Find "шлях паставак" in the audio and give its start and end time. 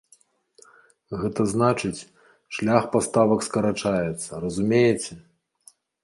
2.59-3.45